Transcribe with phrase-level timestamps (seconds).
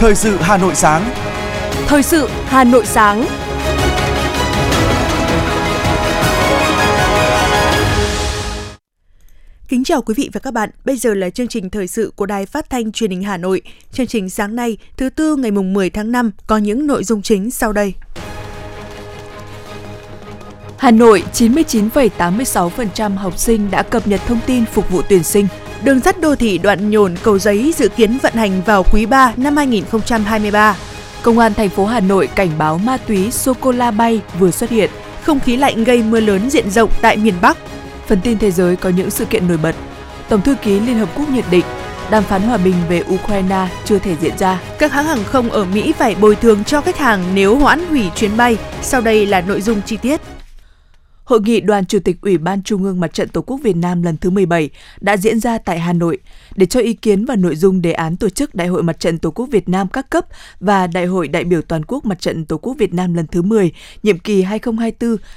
[0.00, 1.10] Thời sự Hà Nội sáng.
[1.86, 3.26] Thời sự Hà Nội sáng.
[9.68, 10.70] Kính chào quý vị và các bạn.
[10.84, 13.62] Bây giờ là chương trình thời sự của Đài Phát thanh Truyền hình Hà Nội.
[13.92, 17.22] Chương trình sáng nay, thứ tư ngày mùng 10 tháng 5 có những nội dung
[17.22, 17.94] chính sau đây.
[20.78, 25.46] Hà Nội 99,86% học sinh đã cập nhật thông tin phục vụ tuyển sinh.
[25.84, 29.32] Đường sắt đô thị đoạn nhổn cầu giấy dự kiến vận hành vào quý 3
[29.36, 30.76] năm 2023.
[31.22, 34.90] Công an thành phố Hà Nội cảnh báo ma túy sô-cô-la bay vừa xuất hiện.
[35.22, 37.56] Không khí lạnh gây mưa lớn diện rộng tại miền Bắc.
[38.06, 39.74] Phần tin thế giới có những sự kiện nổi bật.
[40.28, 41.64] Tổng thư ký Liên Hợp Quốc nhận định,
[42.10, 44.60] đàm phán hòa bình về Ukraine chưa thể diễn ra.
[44.78, 48.04] Các hãng hàng không ở Mỹ phải bồi thường cho khách hàng nếu hoãn hủy
[48.16, 48.56] chuyến bay.
[48.82, 50.20] Sau đây là nội dung chi tiết.
[51.30, 54.02] Hội nghị Đoàn Chủ tịch Ủy ban Trung ương Mặt trận Tổ quốc Việt Nam
[54.02, 54.70] lần thứ 17
[55.00, 56.18] đã diễn ra tại Hà Nội
[56.56, 59.18] để cho ý kiến và nội dung đề án tổ chức Đại hội Mặt trận
[59.18, 60.26] Tổ quốc Việt Nam các cấp
[60.60, 63.42] và Đại hội đại biểu toàn quốc Mặt trận Tổ quốc Việt Nam lần thứ
[63.42, 63.72] 10,
[64.02, 64.44] nhiệm kỳ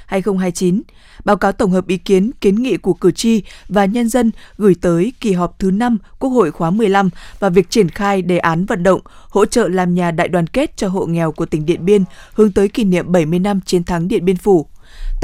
[0.08, 0.80] 2024-2029.
[1.24, 4.74] Báo cáo tổng hợp ý kiến, kiến nghị của cử tri và nhân dân gửi
[4.80, 8.64] tới kỳ họp thứ 5 Quốc hội khóa 15 và việc triển khai đề án
[8.64, 11.84] vận động hỗ trợ làm nhà đại đoàn kết cho hộ nghèo của tỉnh Điện
[11.84, 14.66] Biên hướng tới kỷ niệm 70 năm chiến thắng Điện Biên Phủ.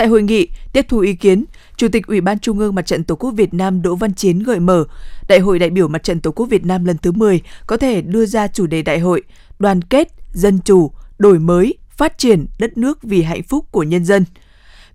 [0.00, 1.44] Tại hội nghị, tiếp thu ý kiến,
[1.76, 4.38] Chủ tịch Ủy ban Trung ương Mặt trận Tổ quốc Việt Nam Đỗ Văn Chiến
[4.38, 4.84] gợi mở,
[5.28, 8.02] Đại hội đại biểu Mặt trận Tổ quốc Việt Nam lần thứ 10 có thể
[8.02, 9.22] đưa ra chủ đề đại hội
[9.58, 14.04] đoàn kết, dân chủ, đổi mới, phát triển đất nước vì hạnh phúc của nhân
[14.04, 14.24] dân.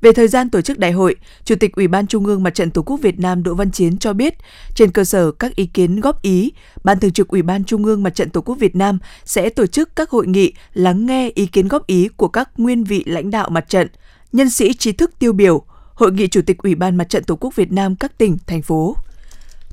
[0.01, 2.71] Về thời gian tổ chức đại hội, Chủ tịch Ủy ban Trung ương Mặt trận
[2.71, 4.33] Tổ quốc Việt Nam Đỗ Văn Chiến cho biết,
[4.75, 6.51] trên cơ sở các ý kiến góp ý,
[6.83, 9.65] Ban Thường trực Ủy ban Trung ương Mặt trận Tổ quốc Việt Nam sẽ tổ
[9.65, 13.31] chức các hội nghị lắng nghe ý kiến góp ý của các nguyên vị lãnh
[13.31, 13.87] đạo mặt trận–
[14.35, 17.35] nhân sĩ trí thức tiêu biểu, Hội nghị Chủ tịch Ủy ban Mặt trận Tổ
[17.35, 18.97] quốc Việt Nam các tỉnh, thành phố.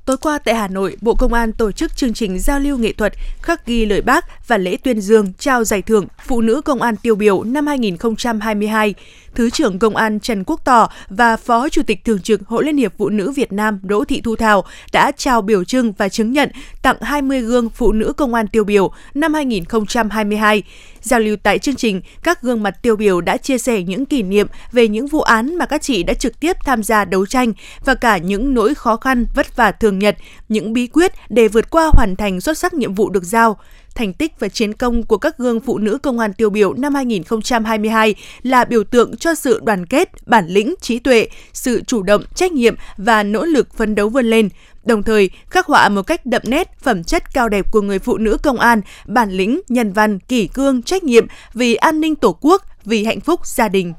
[0.04, 2.92] Tối qua tại Hà Nội, Bộ Công an tổ chức chương trình giao lưu nghệ
[2.92, 6.82] thuật khắc ghi lời bác và lễ tuyên dương trao giải thưởng Phụ nữ Công
[6.82, 8.94] an tiêu biểu năm 2022.
[9.34, 12.76] Thứ trưởng Công an Trần Quốc Tỏ và Phó Chủ tịch Thường trực Hội Liên
[12.76, 16.32] hiệp Phụ nữ Việt Nam Đỗ Thị Thu Thảo đã trao biểu trưng và chứng
[16.32, 16.50] nhận
[16.82, 20.62] tặng 20 gương Phụ nữ Công an tiêu biểu năm 2022.
[21.00, 24.22] Giao lưu tại chương trình, các gương mặt tiêu biểu đã chia sẻ những kỷ
[24.22, 27.52] niệm về những vụ án mà các chị đã trực tiếp tham gia đấu tranh
[27.84, 30.16] và cả những nỗi khó khăn vất vả thường nhật,
[30.48, 33.58] những bí quyết để vượt qua hoàn thành xuất sắc nhiệm vụ được giao
[33.94, 36.94] thành tích và chiến công của các gương phụ nữ công an tiêu biểu năm
[36.94, 42.22] 2022 là biểu tượng cho sự đoàn kết, bản lĩnh, trí tuệ, sự chủ động,
[42.34, 44.48] trách nhiệm và nỗ lực phấn đấu vươn lên,
[44.84, 48.18] đồng thời khắc họa một cách đậm nét phẩm chất cao đẹp của người phụ
[48.18, 52.38] nữ công an, bản lĩnh, nhân văn, kỷ cương, trách nhiệm vì an ninh Tổ
[52.40, 53.92] quốc, vì hạnh phúc gia đình.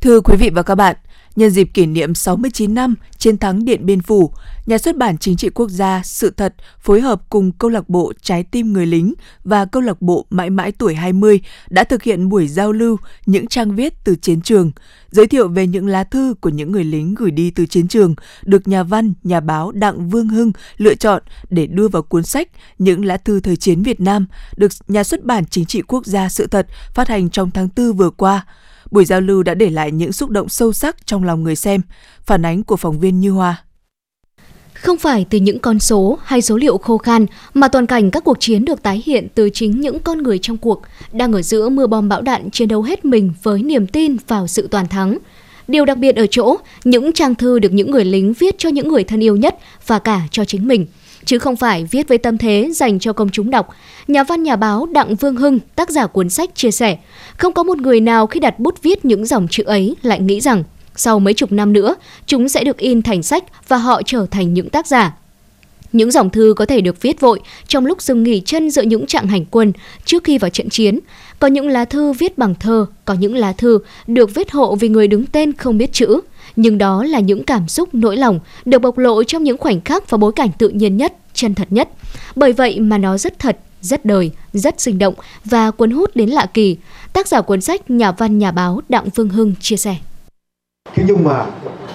[0.00, 0.96] Thưa quý vị và các bạn,
[1.38, 4.32] Nhân dịp kỷ niệm 69 năm chiến thắng Điện Biên Phủ,
[4.66, 8.12] Nhà xuất bản Chính trị Quốc gia Sự thật phối hợp cùng câu lạc bộ
[8.22, 11.40] Trái tim người lính và câu lạc bộ Mãi mãi tuổi 20
[11.70, 12.96] đã thực hiện buổi giao lưu
[13.26, 14.70] những trang viết từ chiến trường,
[15.10, 18.14] giới thiệu về những lá thư của những người lính gửi đi từ chiến trường
[18.44, 22.48] được nhà văn, nhà báo Đặng Vương Hưng lựa chọn để đưa vào cuốn sách
[22.78, 26.28] Những lá thư thời chiến Việt Nam được Nhà xuất bản Chính trị Quốc gia
[26.28, 28.46] Sự thật phát hành trong tháng 4 vừa qua.
[28.90, 31.80] Buổi giao lưu đã để lại những xúc động sâu sắc trong lòng người xem,
[32.26, 33.64] phản ánh của phóng viên Như Hoa.
[34.72, 38.24] Không phải từ những con số hay số liệu khô khan mà toàn cảnh các
[38.24, 40.82] cuộc chiến được tái hiện từ chính những con người trong cuộc
[41.12, 44.46] đang ở giữa mưa bom bão đạn chiến đấu hết mình với niềm tin vào
[44.46, 45.18] sự toàn thắng.
[45.68, 48.88] Điều đặc biệt ở chỗ, những trang thư được những người lính viết cho những
[48.88, 50.86] người thân yêu nhất và cả cho chính mình–
[51.28, 53.68] chứ không phải viết với tâm thế dành cho công chúng đọc.
[54.08, 56.98] Nhà văn nhà báo Đặng Vương Hưng, tác giả cuốn sách chia sẻ,
[57.36, 60.40] không có một người nào khi đặt bút viết những dòng chữ ấy lại nghĩ
[60.40, 60.64] rằng
[60.96, 61.94] sau mấy chục năm nữa,
[62.26, 65.16] chúng sẽ được in thành sách và họ trở thành những tác giả.
[65.92, 69.06] Những dòng thư có thể được viết vội trong lúc dừng nghỉ chân giữa những
[69.06, 69.72] trạng hành quân
[70.04, 70.98] trước khi vào trận chiến.
[71.38, 74.88] Có những lá thư viết bằng thơ, có những lá thư được viết hộ vì
[74.88, 76.20] người đứng tên không biết chữ
[76.60, 80.10] nhưng đó là những cảm xúc nỗi lòng được bộc lộ trong những khoảnh khắc
[80.10, 81.88] và bối cảnh tự nhiên nhất, chân thật nhất.
[82.36, 85.14] Bởi vậy mà nó rất thật, rất đời, rất sinh động
[85.44, 86.76] và cuốn hút đến lạ kỳ.
[87.12, 89.96] Tác giả cuốn sách nhà văn nhà báo Đặng Phương Hưng chia sẻ.
[90.94, 91.46] Thế nhưng mà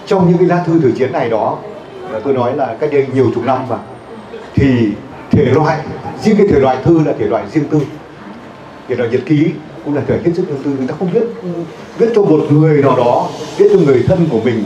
[0.07, 1.57] trong những cái lá thư thử chiến này đó,
[2.23, 3.77] tôi nói là cách đây nhiều chục năm mà,
[4.55, 4.67] thì
[5.31, 5.79] thể loại,
[6.23, 7.79] riêng cái thể loại thư là thể loại riêng tư,
[8.87, 9.47] thể loại nhật ký
[9.85, 11.23] cũng là thể hết sức riêng tư người ta không viết
[11.97, 14.63] viết cho một người nào đó viết cho người thân của mình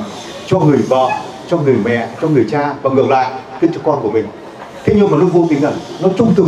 [0.48, 1.10] cho người vợ
[1.50, 3.32] cho người mẹ cho người cha và ngược lại
[3.62, 4.26] viết cho con của mình.
[4.86, 6.48] Thế nhưng mà nó vô tình rằng nó trung thực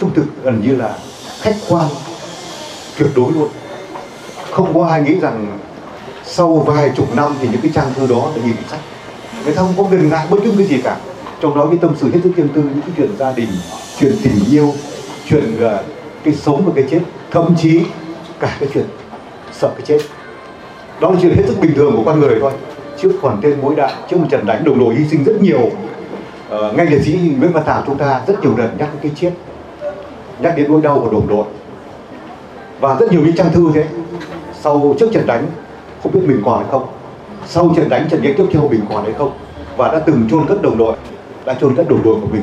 [0.00, 0.98] trung thực gần như là
[1.40, 1.86] khách quan
[2.98, 3.48] tuyệt đối luôn.
[4.50, 5.58] Không có ai nghĩ rằng
[6.24, 8.80] sau vài chục năm thì những cái trang thư đó là nhìn sách
[9.44, 10.96] người ta không có ngần ngại bất cứ cái gì cả.
[11.40, 13.48] Trong đó cái tâm sự hết sức riêng tư những cái chuyện gia đình
[14.00, 14.74] chuyện tình yêu
[15.28, 15.80] chuyện uh,
[16.24, 17.00] cái sống và cái chết.
[17.30, 17.80] Thậm chí
[18.40, 18.84] cả cái chuyện
[19.52, 19.98] sợ cái chết.
[21.00, 22.52] Đó là chuyện hết sức bình thường của con người thôi.
[22.98, 25.60] Trước còn tên mũi đạn trước một trận đánh đồng đội hy sinh rất nhiều
[25.60, 29.12] uh, ngay liệt sĩ Nguyễn Văn Thảo chúng ta rất nhiều lần nhắc đến cái
[29.14, 29.30] chết
[30.40, 31.44] nhắc đến nỗi đau của đồng đội.
[32.80, 33.84] Và rất nhiều những trang thư thế.
[34.60, 35.46] Sau trước trận đánh
[36.02, 36.86] không biết mình còn hay không.
[37.46, 39.32] Sau trận đánh trận đánh tiếp theo mình còn hay không.
[39.76, 40.96] Và đã từng chôn cất đồng đội
[41.44, 42.42] đã chôn cất đồng đội của mình.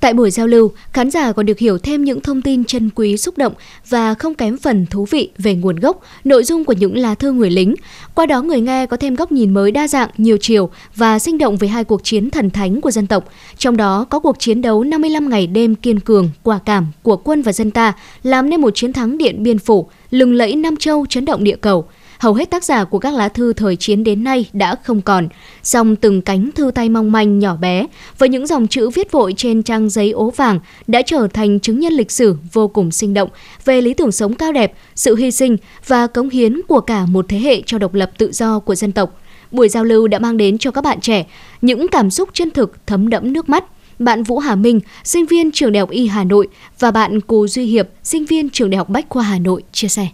[0.00, 3.16] Tại buổi giao lưu, khán giả còn được hiểu thêm những thông tin chân quý
[3.16, 3.52] xúc động
[3.88, 7.32] và không kém phần thú vị về nguồn gốc, nội dung của những lá thư
[7.32, 7.74] người lính.
[8.14, 11.38] Qua đó người nghe có thêm góc nhìn mới đa dạng, nhiều chiều và sinh
[11.38, 13.28] động về hai cuộc chiến thần thánh của dân tộc.
[13.56, 17.42] Trong đó có cuộc chiến đấu 55 ngày đêm kiên cường, quả cảm của quân
[17.42, 17.92] và dân ta
[18.22, 21.56] làm nên một chiến thắng điện biên phủ, lừng lẫy Nam Châu chấn động địa
[21.56, 25.02] cầu– hầu hết tác giả của các lá thư thời chiến đến nay đã không
[25.02, 25.28] còn.
[25.62, 27.86] Song từng cánh thư tay mong manh nhỏ bé
[28.18, 31.80] với những dòng chữ viết vội trên trang giấy ố vàng đã trở thành chứng
[31.80, 33.28] nhân lịch sử vô cùng sinh động
[33.64, 35.56] về lý tưởng sống cao đẹp, sự hy sinh
[35.86, 38.92] và cống hiến của cả một thế hệ cho độc lập tự do của dân
[38.92, 39.20] tộc.
[39.50, 41.26] Buổi giao lưu đã mang đến cho các bạn trẻ
[41.62, 43.64] những cảm xúc chân thực thấm đẫm nước mắt
[43.98, 46.48] bạn Vũ Hà Minh, sinh viên trường Đại học Y Hà Nội
[46.78, 49.88] và bạn Cù Duy Hiệp, sinh viên trường Đại học Bách khoa Hà Nội chia
[49.88, 50.08] sẻ.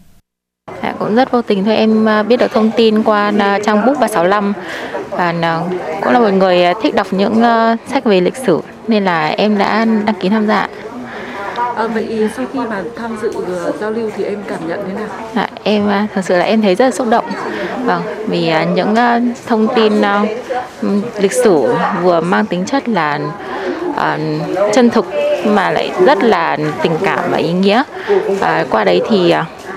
[0.85, 3.87] Dạ, cũng rất vô tình thôi em à, biết được thông tin qua à, trang
[3.87, 4.53] book 365
[5.11, 5.61] và à,
[6.03, 7.43] cũng là một người thích đọc những
[7.87, 10.69] sách về lịch sử nên là em đã đăng ký tham gia.
[11.77, 13.33] À, vậy sau khi mà tham dự
[13.81, 15.09] giao lưu thì em cảm nhận thế nào?
[15.35, 17.25] À, em thật sự là em thấy rất là xúc động.
[17.85, 18.95] Vâng, vì những
[19.47, 19.93] thông tin
[21.19, 23.21] lịch sử vừa mang tính chất là
[23.91, 24.21] uh,
[24.73, 25.07] chân thực
[25.45, 27.83] mà lại rất là tình cảm và ý nghĩa.
[28.31, 29.35] Uh, qua đấy thì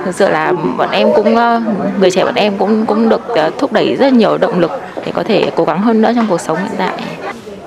[0.08, 1.62] thực sự là bọn em cũng ờ,
[2.00, 4.72] người trẻ bọn em cũng cũng được ờ, thúc đẩy rất nhiều động lực
[5.06, 6.94] để có thể cố gắng hơn nữa trong cuộc sống hiện tại.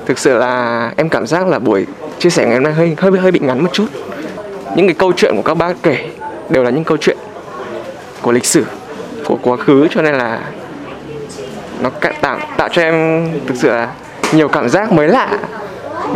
[0.07, 1.87] Thực sự là em cảm giác là buổi
[2.19, 3.87] chia sẻ ngày hôm nay hơi hơi hơi bị ngắn một chút.
[4.77, 6.11] Những cái câu chuyện của các bác kể
[6.49, 7.17] đều là những câu chuyện
[8.23, 8.65] của lịch sử,
[9.25, 10.41] của quá khứ, cho nên là
[11.81, 11.91] nó
[12.21, 13.89] tạo tạo cho em thực sự là
[14.33, 15.39] nhiều cảm giác mới lạ,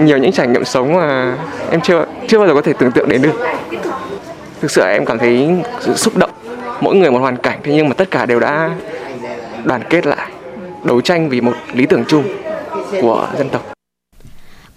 [0.01, 1.37] nhiều những trải nghiệm sống mà
[1.71, 3.35] em chưa chưa bao giờ có thể tưởng tượng đến được
[4.61, 5.49] thực sự em cảm thấy
[5.81, 6.31] sự xúc động,
[6.81, 8.71] mỗi người một hoàn cảnh, thế nhưng mà tất cả đều đã
[9.65, 10.31] đoàn kết lại,
[10.85, 12.25] đấu tranh vì một lý tưởng chung
[13.01, 13.74] của dân tộc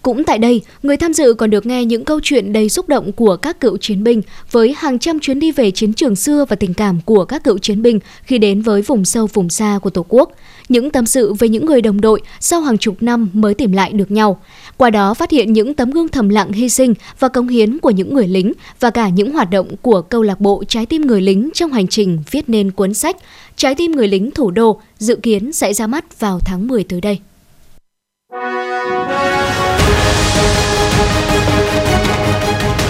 [0.08, 3.12] cũng tại đây, người tham dự còn được nghe những câu chuyện đầy xúc động
[3.12, 4.22] của các cựu chiến binh
[4.52, 7.58] với hàng trăm chuyến đi về chiến trường xưa và tình cảm của các cựu
[7.58, 10.32] chiến binh khi đến với vùng sâu vùng xa của Tổ quốc.
[10.70, 13.94] Những tâm sự về những người đồng đội sau hàng chục năm mới tìm lại
[13.94, 14.42] được nhau.
[14.78, 17.92] Qua đó phát hiện những tấm gương thầm lặng hy sinh và công hiến của
[17.92, 21.22] những người lính và cả những hoạt động của câu lạc bộ Trái tim người
[21.22, 23.18] lính trong hành trình viết nên cuốn sách
[23.56, 27.02] Trái tim người lính thủ đô dự kiến sẽ ra mắt vào tháng 10 tới
[27.02, 27.20] đây.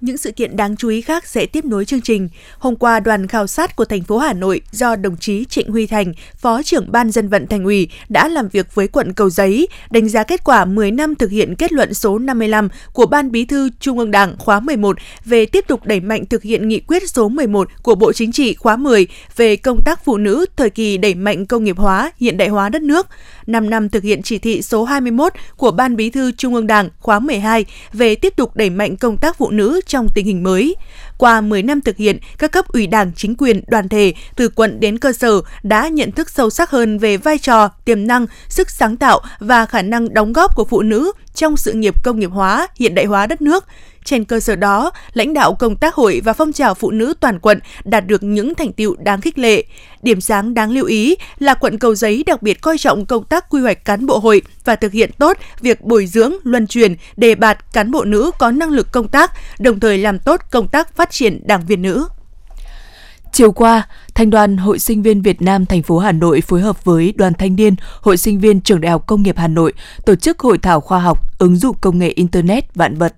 [0.00, 2.28] Những sự kiện đáng chú ý khác sẽ tiếp nối chương trình.
[2.58, 5.86] Hôm qua, đoàn khảo sát của thành phố Hà Nội do đồng chí Trịnh Huy
[5.86, 9.68] Thành, Phó trưởng Ban dân vận Thành ủy đã làm việc với quận Cầu Giấy,
[9.90, 13.44] đánh giá kết quả 10 năm thực hiện kết luận số 55 của Ban Bí
[13.44, 17.10] thư Trung ương Đảng khóa 11 về tiếp tục đẩy mạnh thực hiện nghị quyết
[17.10, 19.06] số 11 của Bộ Chính trị khóa 10
[19.36, 22.68] về công tác phụ nữ thời kỳ đẩy mạnh công nghiệp hóa, hiện đại hóa
[22.68, 23.06] đất nước.
[23.46, 26.88] 5 năm thực hiện chỉ thị số 21 của Ban Bí thư Trung ương Đảng
[27.00, 30.76] khóa 12 về tiếp tục đẩy mạnh công tác phụ nữ trong tình hình mới.
[31.18, 34.80] Qua 10 năm thực hiện, các cấp ủy đảng, chính quyền, đoàn thể từ quận
[34.80, 38.70] đến cơ sở đã nhận thức sâu sắc hơn về vai trò, tiềm năng, sức
[38.70, 42.30] sáng tạo và khả năng đóng góp của phụ nữ trong sự nghiệp công nghiệp
[42.30, 43.64] hóa, hiện đại hóa đất nước.
[44.04, 47.38] Trên cơ sở đó, lãnh đạo công tác hội và phong trào phụ nữ toàn
[47.38, 49.64] quận đạt được những thành tiệu đáng khích lệ.
[50.02, 53.50] Điểm sáng đáng lưu ý là quận Cầu Giấy đặc biệt coi trọng công tác
[53.50, 57.34] quy hoạch cán bộ hội và thực hiện tốt việc bồi dưỡng, luân truyền, đề
[57.34, 60.96] bạt cán bộ nữ có năng lực công tác, đồng thời làm tốt công tác
[60.96, 62.08] phát phát triển đảng viên nữ.
[63.32, 66.84] Chiều qua, Thanh đoàn Hội sinh viên Việt Nam thành phố Hà Nội phối hợp
[66.84, 69.72] với Đoàn Thanh niên Hội sinh viên Trường Đại học Công nghiệp Hà Nội
[70.06, 73.14] tổ chức hội thảo khoa học ứng dụng công nghệ Internet vạn vật.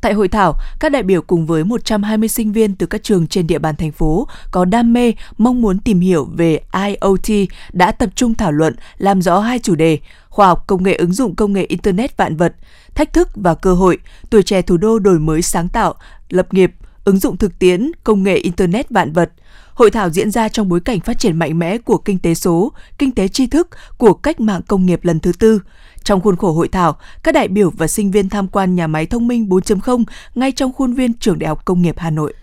[0.00, 3.46] Tại hội thảo, các đại biểu cùng với 120 sinh viên từ các trường trên
[3.46, 8.10] địa bàn thành phố có đam mê, mong muốn tìm hiểu về IoT đã tập
[8.14, 11.52] trung thảo luận làm rõ hai chủ đề: khoa học công nghệ ứng dụng công
[11.52, 12.54] nghệ internet vạn vật,
[12.94, 13.98] thách thức và cơ hội,
[14.30, 15.94] tuổi trẻ thủ đô đổi mới sáng tạo,
[16.28, 16.72] lập nghiệp,
[17.04, 19.30] ứng dụng thực tiễn, công nghệ Internet vạn vật.
[19.74, 22.72] Hội thảo diễn ra trong bối cảnh phát triển mạnh mẽ của kinh tế số,
[22.98, 25.60] kinh tế tri thức của cách mạng công nghiệp lần thứ tư.
[26.04, 29.06] Trong khuôn khổ hội thảo, các đại biểu và sinh viên tham quan nhà máy
[29.06, 30.04] thông minh 4.0
[30.34, 32.34] ngay trong khuôn viên Trường Đại học Công nghiệp Hà Nội.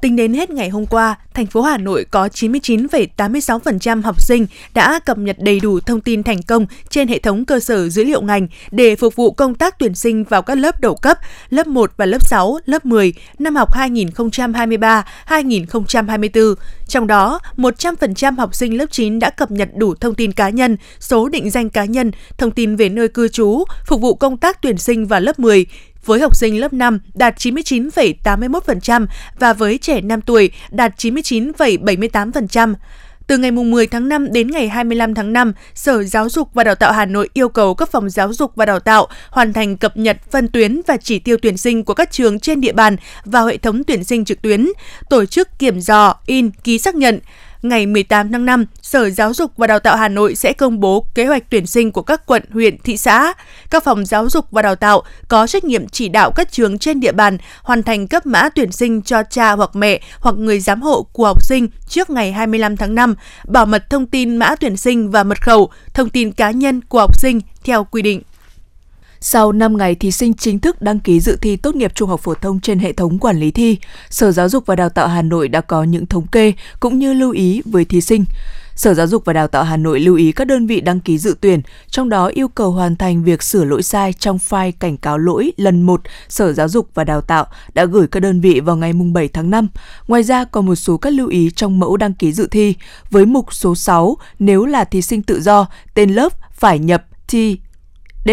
[0.00, 4.98] Tính đến hết ngày hôm qua, thành phố Hà Nội có 99,86% học sinh đã
[4.98, 8.22] cập nhật đầy đủ thông tin thành công trên hệ thống cơ sở dữ liệu
[8.22, 11.18] ngành để phục vụ công tác tuyển sinh vào các lớp đầu cấp,
[11.50, 16.54] lớp 1 và lớp 6, lớp 10 năm học 2023-2024.
[16.88, 20.76] Trong đó, 100% học sinh lớp 9 đã cập nhật đủ thông tin cá nhân,
[21.00, 24.62] số định danh cá nhân, thông tin về nơi cư trú, phục vụ công tác
[24.62, 25.66] tuyển sinh vào lớp 10
[26.04, 29.06] với học sinh lớp 5 đạt 99,81%
[29.38, 32.74] và với trẻ 5 tuổi đạt 99,78%.
[33.30, 36.74] Từ ngày 10 tháng 5 đến ngày 25 tháng 5, Sở Giáo dục và Đào
[36.74, 39.96] tạo Hà Nội yêu cầu các phòng giáo dục và đào tạo hoàn thành cập
[39.96, 43.46] nhật phân tuyến và chỉ tiêu tuyển sinh của các trường trên địa bàn vào
[43.46, 44.68] hệ thống tuyển sinh trực tuyến,
[45.10, 47.20] tổ chức kiểm dò, in, ký xác nhận,
[47.62, 51.06] ngày 18 tháng 5, Sở Giáo dục và Đào tạo Hà Nội sẽ công bố
[51.14, 53.32] kế hoạch tuyển sinh của các quận, huyện, thị xã.
[53.70, 57.00] Các phòng giáo dục và đào tạo có trách nhiệm chỉ đạo các trường trên
[57.00, 60.82] địa bàn hoàn thành cấp mã tuyển sinh cho cha hoặc mẹ hoặc người giám
[60.82, 63.14] hộ của học sinh trước ngày 25 tháng 5,
[63.48, 66.98] bảo mật thông tin mã tuyển sinh và mật khẩu, thông tin cá nhân của
[67.00, 68.22] học sinh theo quy định.
[69.22, 72.20] Sau 5 ngày thí sinh chính thức đăng ký dự thi tốt nghiệp trung học
[72.20, 73.76] phổ thông trên hệ thống quản lý thi,
[74.10, 77.12] Sở Giáo dục và Đào tạo Hà Nội đã có những thống kê cũng như
[77.12, 78.24] lưu ý với thí sinh.
[78.74, 81.18] Sở Giáo dục và Đào tạo Hà Nội lưu ý các đơn vị đăng ký
[81.18, 81.60] dự tuyển,
[81.90, 85.52] trong đó yêu cầu hoàn thành việc sửa lỗi sai trong file cảnh cáo lỗi
[85.56, 88.92] lần 1 Sở Giáo dục và Đào tạo đã gửi các đơn vị vào ngày
[88.92, 89.68] 7 tháng 5.
[90.08, 92.74] Ngoài ra còn một số các lưu ý trong mẫu đăng ký dự thi.
[93.10, 97.34] Với mục số 6, nếu là thí sinh tự do, tên lớp phải nhập T,
[98.24, 98.30] D,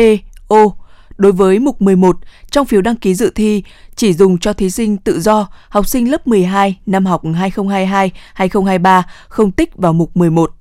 [0.48, 0.75] Ô,
[1.18, 2.18] Đối với mục 11,
[2.51, 3.63] trong phiếu đăng ký dự thi
[3.96, 9.51] chỉ dùng cho thí sinh tự do, học sinh lớp 12 năm học 2022-2023 không
[9.51, 10.51] tích vào mục 11.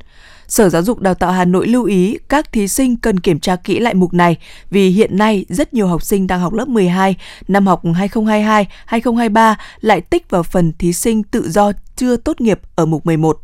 [0.48, 3.56] Sở Giáo dục Đào tạo Hà Nội lưu ý các thí sinh cần kiểm tra
[3.56, 4.36] kỹ lại mục này
[4.70, 7.16] vì hiện nay rất nhiều học sinh đang học lớp 12
[7.48, 12.86] năm học 2022-2023 lại tích vào phần thí sinh tự do chưa tốt nghiệp ở
[12.86, 13.40] mục 11.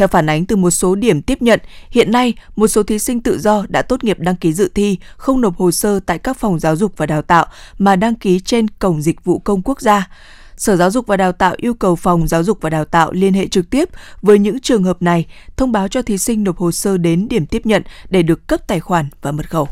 [0.00, 3.22] Theo phản ánh từ một số điểm tiếp nhận, hiện nay một số thí sinh
[3.22, 6.36] tự do đã tốt nghiệp đăng ký dự thi, không nộp hồ sơ tại các
[6.36, 7.46] phòng giáo dục và đào tạo
[7.78, 10.08] mà đăng ký trên cổng dịch vụ công quốc gia.
[10.56, 13.34] Sở Giáo dục và Đào tạo yêu cầu Phòng Giáo dục và Đào tạo liên
[13.34, 13.88] hệ trực tiếp
[14.22, 15.26] với những trường hợp này,
[15.56, 18.60] thông báo cho thí sinh nộp hồ sơ đến điểm tiếp nhận để được cấp
[18.66, 19.68] tài khoản và mật khẩu.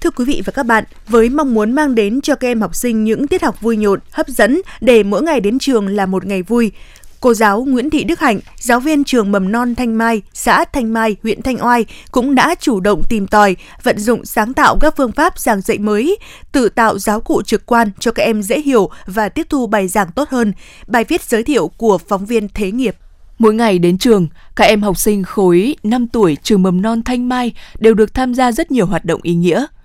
[0.00, 2.74] Thưa quý vị và các bạn, với mong muốn mang đến cho các em học
[2.74, 6.26] sinh những tiết học vui nhộn, hấp dẫn để mỗi ngày đến trường là một
[6.26, 6.72] ngày vui,
[7.20, 10.92] Cô giáo Nguyễn Thị Đức Hạnh, giáo viên trường mầm non Thanh Mai, xã Thanh
[10.92, 14.94] Mai, huyện Thanh Oai cũng đã chủ động tìm tòi, vận dụng sáng tạo các
[14.96, 16.18] phương pháp giảng dạy mới,
[16.52, 19.88] tự tạo giáo cụ trực quan cho các em dễ hiểu và tiếp thu bài
[19.88, 20.52] giảng tốt hơn.
[20.86, 22.96] Bài viết giới thiệu của phóng viên Thế nghiệp.
[23.38, 27.28] Mỗi ngày đến trường, các em học sinh khối 5 tuổi trường mầm non Thanh
[27.28, 29.66] Mai đều được tham gia rất nhiều hoạt động ý nghĩa–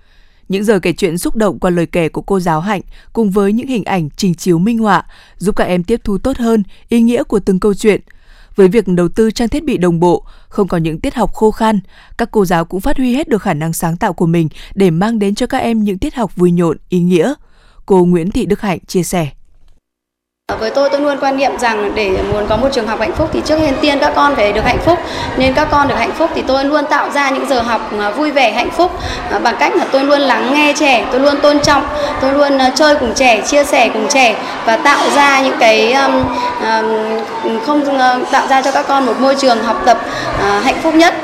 [0.48, 2.80] những giờ kể chuyện xúc động qua lời kể của cô giáo Hạnh
[3.12, 6.36] cùng với những hình ảnh trình chiếu minh họa giúp các em tiếp thu tốt
[6.36, 8.00] hơn ý nghĩa của từng câu chuyện.
[8.56, 11.50] Với việc đầu tư trang thiết bị đồng bộ, không có những tiết học khô
[11.50, 11.80] khan,
[12.18, 14.90] các cô giáo cũng phát huy hết được khả năng sáng tạo của mình để
[14.90, 17.34] mang đến cho các em những tiết học vui nhộn, ý nghĩa.
[17.86, 19.30] Cô Nguyễn Thị Đức Hạnh chia sẻ.
[20.52, 23.12] Ờ, với tôi, tôi luôn quan niệm rằng để muốn có một trường học hạnh
[23.12, 24.98] phúc thì trước tiên các con phải được hạnh phúc.
[25.36, 28.10] Nên các con được hạnh phúc thì tôi luôn tạo ra những giờ học ờ,
[28.10, 28.90] vui vẻ, hạnh phúc
[29.30, 31.82] ờ, bằng cách là tôi luôn lắng nghe trẻ, tôi luôn tôn trọng,
[32.20, 34.34] tôi luôn chơi cùng trẻ, chia sẻ cùng trẻ
[34.66, 36.24] và tạo ra những cái um,
[36.60, 37.98] um, không
[38.30, 39.98] tạo ra cho các con một môi trường học tập
[40.34, 41.14] uh, hạnh phúc nhất.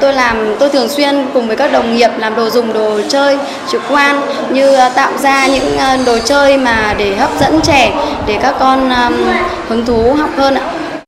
[0.00, 3.38] Tôi làm tôi thường xuyên cùng với các đồng nghiệp làm đồ dùng đồ chơi
[3.70, 7.92] trực quan như uh, tạo ra những uh, đồ chơi mà để hấp dẫn trẻ
[8.26, 9.12] để các con um,
[9.68, 11.02] hứng thú học hơn ạ.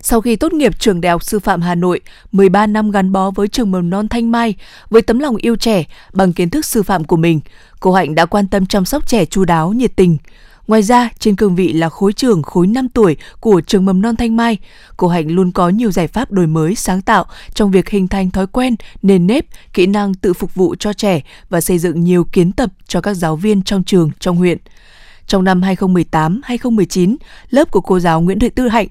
[0.00, 2.00] Sau khi tốt nghiệp trường Đại học Sư phạm Hà Nội,
[2.32, 4.54] 13 năm gắn bó với trường mầm non Thanh Mai,
[4.90, 7.40] với tấm lòng yêu trẻ, bằng kiến thức sư phạm của mình,
[7.80, 10.16] cô Hạnh đã quan tâm chăm sóc trẻ chu đáo, nhiệt tình.
[10.66, 14.16] Ngoài ra, trên cương vị là khối trưởng khối 5 tuổi của trường mầm non
[14.16, 14.58] Thanh Mai,
[14.96, 17.24] cô Hạnh luôn có nhiều giải pháp đổi mới sáng tạo
[17.54, 21.20] trong việc hình thành thói quen, nền nếp, kỹ năng tự phục vụ cho trẻ
[21.48, 24.58] và xây dựng nhiều kiến tập cho các giáo viên trong trường, trong huyện.
[25.30, 27.16] Trong năm 2018-2019,
[27.50, 28.86] lớp của cô giáo Nguyễn Thị Tư Hạnh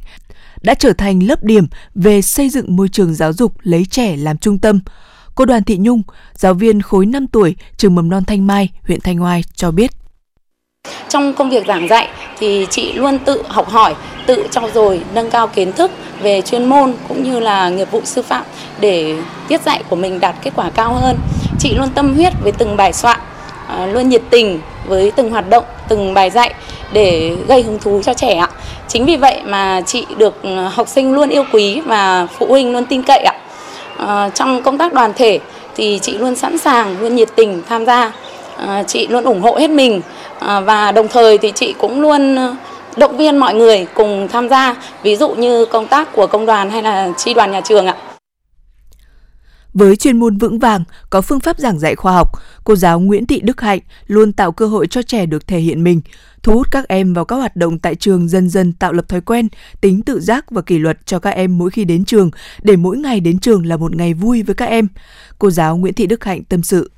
[0.61, 4.37] đã trở thành lớp điểm về xây dựng môi trường giáo dục lấy trẻ làm
[4.37, 4.79] trung tâm.
[5.35, 6.01] Cô Đoàn Thị Nhung,
[6.33, 9.91] giáo viên khối 5 tuổi trường mầm non Thanh Mai, huyện Thanh Oai cho biết.
[11.09, 15.29] Trong công việc giảng dạy thì chị luôn tự học hỏi, tự trau dồi, nâng
[15.29, 15.91] cao kiến thức
[16.21, 18.45] về chuyên môn cũng như là nghiệp vụ sư phạm
[18.79, 21.17] để tiết dạy của mình đạt kết quả cao hơn.
[21.59, 23.19] Chị luôn tâm huyết với từng bài soạn,
[23.67, 26.53] à, luôn nhiệt tình với từng hoạt động, từng bài dạy
[26.91, 28.49] để gây hứng thú cho trẻ ạ.
[28.87, 32.73] Chính vì vậy mà chị được ừ, học sinh luôn yêu quý và phụ huynh
[32.73, 33.33] luôn tin cậy ạ.
[33.97, 35.39] À, trong công tác đoàn thể
[35.75, 38.11] thì chị luôn sẵn sàng, luôn nhiệt tình tham gia.
[38.67, 40.01] À, chị luôn ủng hộ hết mình
[40.39, 42.53] à, và đồng thời thì chị cũng luôn ừ,
[42.97, 46.69] động viên mọi người cùng tham gia, ví dụ như công tác của công đoàn
[46.69, 47.95] hay là tri đoàn nhà trường ạ.
[49.73, 52.31] Với chuyên môn vững vàng, có phương pháp giảng dạy khoa học,
[52.63, 55.83] cô giáo Nguyễn Thị Đức Hạnh luôn tạo cơ hội cho trẻ được thể hiện
[55.83, 56.01] mình,
[56.43, 59.21] thu hút các em vào các hoạt động tại trường dần dần tạo lập thói
[59.21, 59.47] quen,
[59.81, 62.97] tính tự giác và kỷ luật cho các em mỗi khi đến trường, để mỗi
[62.97, 64.87] ngày đến trường là một ngày vui với các em.
[65.39, 66.91] Cô giáo Nguyễn Thị Đức Hạnh tâm sự.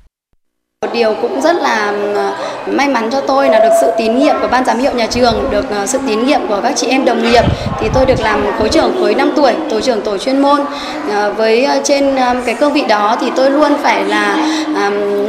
[0.82, 1.92] Một điều cũng rất là
[2.66, 5.48] may mắn cho tôi là được sự tín nhiệm của ban giám hiệu nhà trường,
[5.50, 7.44] được ờ, sự tín nhiệm của các chị em đồng nghiệp
[7.80, 10.60] thì tôi được làm khối trưởng khối 5 tuổi, tổ trưởng tổ chuyên môn.
[11.12, 12.16] Ờ, với ờ, trên
[12.46, 14.36] cái cương vị đó thì tôi luôn phải là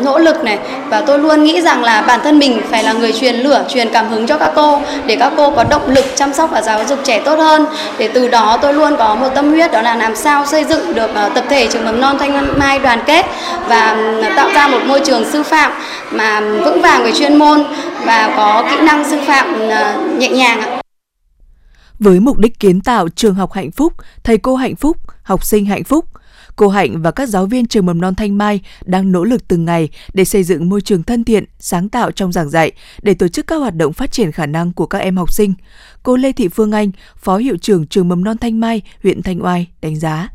[0.04, 0.60] nỗ lực này
[0.90, 3.90] và tôi luôn nghĩ rằng là bản thân mình phải là người truyền lửa, truyền
[3.90, 6.80] cảm hứng cho các cô để các cô có động lực chăm sóc và giáo
[6.90, 7.66] dục trẻ tốt hơn.
[7.98, 10.94] Để từ đó tôi luôn có một tâm huyết đó là làm sao xây dựng
[10.94, 13.26] được tập thể trường mầm non Thanh Mai đoàn kết
[13.68, 13.96] và
[14.36, 15.72] tạo ra một môi trường sư phạm
[16.12, 17.60] mà vững vàng về chuyên môn
[18.06, 20.82] và có kỹ năng sư phạm ờ, nhẹ nhàng ạ.
[22.00, 25.66] Với mục đích kiến tạo trường học hạnh phúc, thầy cô hạnh phúc, học sinh
[25.66, 26.06] hạnh phúc,
[26.56, 29.66] cô Hạnh và các giáo viên trường mầm non Thanh Mai đang nỗ lực từng
[29.66, 33.28] ngày để xây dựng môi trường thân thiện, sáng tạo trong giảng dạy để tổ
[33.28, 35.54] chức các hoạt động phát triển khả năng của các em học sinh.
[36.04, 39.44] Cô Lê Thị Phương Anh, Phó Hiệu trưởng trường mầm non Thanh Mai, huyện Thanh
[39.44, 40.30] Oai đánh giá.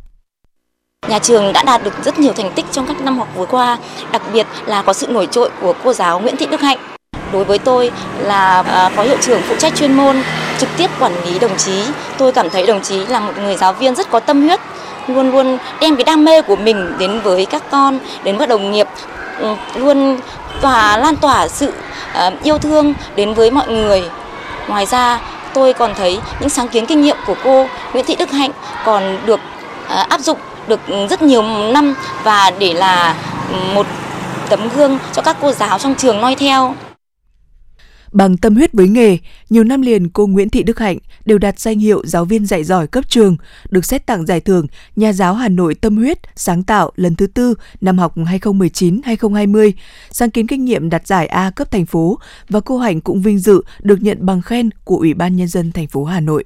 [1.07, 3.79] Nhà trường đã đạt được rất nhiều thành tích trong các năm học vừa qua,
[4.13, 6.79] đặc biệt là có sự nổi trội của cô giáo Nguyễn Thị Đức Hạnh.
[7.33, 10.23] Đối với tôi là à, phó hiệu trưởng phụ trách chuyên môn,
[10.59, 11.83] trực tiếp quản lý đồng chí,
[12.19, 14.61] tôi cảm thấy đồng chí là một người giáo viên rất có tâm huyết,
[15.07, 18.73] luôn luôn đem cái đam mê của mình đến với các con, đến với đồng
[18.73, 18.87] nghiệp,
[19.39, 20.21] ừ, luôn
[20.61, 21.73] tỏa lan tỏa sự
[22.13, 24.05] à, yêu thương đến với mọi người.
[24.69, 25.21] Ngoài ra,
[25.55, 28.51] tôi còn thấy những sáng kiến kinh nghiệm của cô Nguyễn Thị Đức Hạnh
[28.85, 29.41] còn được
[29.89, 33.17] à, áp dụng được rất nhiều năm và để là
[33.75, 33.87] một
[34.49, 36.75] tấm gương cho các cô giáo trong trường noi theo.
[38.13, 39.19] Bằng tâm huyết với nghề,
[39.51, 42.65] nhiều năm liền cô Nguyễn Thị Đức Hạnh đều đạt danh hiệu giáo viên dạy
[42.65, 43.37] giỏi cấp trường,
[43.71, 47.27] được xét tặng giải thưởng Nhà giáo Hà Nội tâm huyết sáng tạo lần thứ
[47.27, 49.73] tư năm học 2019-2020,
[50.11, 53.39] sáng kiến kinh nghiệm đạt giải A cấp thành phố và cô Hạnh cũng vinh
[53.39, 56.45] dự được nhận bằng khen của Ủy ban nhân dân thành phố Hà Nội.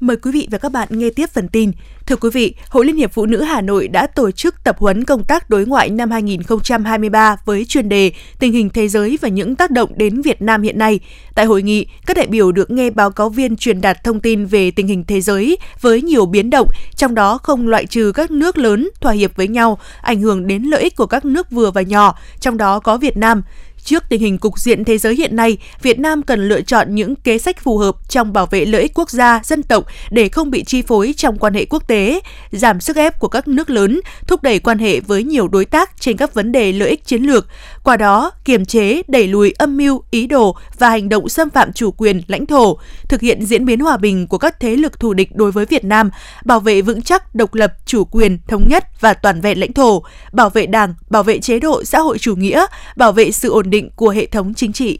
[0.00, 1.72] Mời quý vị và các bạn nghe tiếp phần tin.
[2.06, 5.04] Thưa quý vị, Hội Liên hiệp Phụ nữ Hà Nội đã tổ chức tập huấn
[5.04, 9.56] công tác đối ngoại năm 2023 với chuyên đề Tình hình thế giới và những
[9.56, 11.00] tác động đến Việt Nam hiện nay.
[11.34, 14.46] Tại hội nghị, các đại biểu được nghe báo cáo viên truyền đạt thông tin
[14.46, 18.30] về tình hình thế giới với nhiều biến động, trong đó không loại trừ các
[18.30, 21.70] nước lớn thỏa hiệp với nhau, ảnh hưởng đến lợi ích của các nước vừa
[21.70, 23.42] và nhỏ, trong đó có Việt Nam.
[23.84, 27.16] Trước tình hình cục diện thế giới hiện nay, Việt Nam cần lựa chọn những
[27.16, 30.50] kế sách phù hợp trong bảo vệ lợi ích quốc gia, dân tộc để không
[30.50, 32.20] bị chi phối trong quan hệ quốc tế,
[32.52, 36.00] giảm sức ép của các nước lớn, thúc đẩy quan hệ với nhiều đối tác
[36.00, 37.46] trên các vấn đề lợi ích chiến lược,
[37.84, 41.72] qua đó kiềm chế, đẩy lùi âm mưu, ý đồ và hành động xâm phạm
[41.72, 45.14] chủ quyền, lãnh thổ, thực hiện diễn biến hòa bình của các thế lực thù
[45.14, 46.10] địch đối với Việt Nam,
[46.44, 50.02] bảo vệ vững chắc độc lập, chủ quyền, thống nhất và toàn vẹn lãnh thổ,
[50.32, 53.70] bảo vệ Đảng, bảo vệ chế độ xã hội chủ nghĩa, bảo vệ sự ổn
[53.70, 54.98] định của hệ thống chính trị.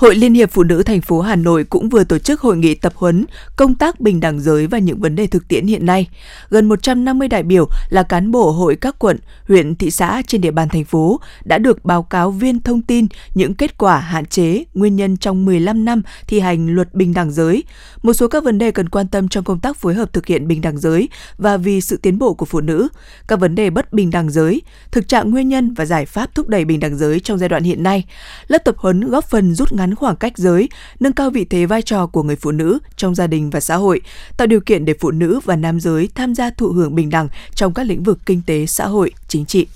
[0.00, 2.74] Hội Liên hiệp Phụ nữ thành phố Hà Nội cũng vừa tổ chức hội nghị
[2.74, 3.24] tập huấn
[3.56, 6.08] công tác bình đẳng giới và những vấn đề thực tiễn hiện nay.
[6.50, 10.50] Gần 150 đại biểu là cán bộ hội các quận, huyện, thị xã trên địa
[10.50, 14.64] bàn thành phố đã được báo cáo viên thông tin những kết quả hạn chế,
[14.74, 17.64] nguyên nhân trong 15 năm thi hành luật bình đẳng giới,
[18.02, 20.48] một số các vấn đề cần quan tâm trong công tác phối hợp thực hiện
[20.48, 21.08] bình đẳng giới
[21.38, 22.88] và vì sự tiến bộ của phụ nữ,
[23.28, 26.48] các vấn đề bất bình đẳng giới, thực trạng nguyên nhân và giải pháp thúc
[26.48, 28.04] đẩy bình đẳng giới trong giai đoạn hiện nay.
[28.48, 30.68] Lớp tập huấn góp phần rút ngắn khoảng cách giới,
[31.00, 33.76] nâng cao vị thế vai trò của người phụ nữ trong gia đình và xã
[33.76, 34.00] hội,
[34.36, 37.28] tạo điều kiện để phụ nữ và nam giới tham gia thụ hưởng bình đẳng
[37.54, 39.66] trong các lĩnh vực kinh tế, xã hội, chính trị.